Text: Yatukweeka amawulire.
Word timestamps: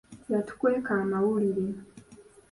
Yatukweeka 0.33 0.91
amawulire. 1.03 1.65